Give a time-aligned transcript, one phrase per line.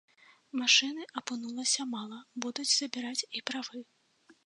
[0.59, 3.89] Машыны апынулася мала, будуць забіраць і правы.